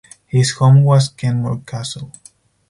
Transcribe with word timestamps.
His 0.25 0.53
home 0.53 0.83
was 0.83 1.13
Kenmure 1.13 1.63
Castle. 1.67 2.11